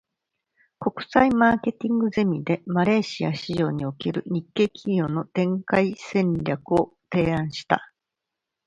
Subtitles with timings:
[0.79, 7.93] 国際マーケティングゼミで、マレーシア市場における日系企業の展開戦略を提案した。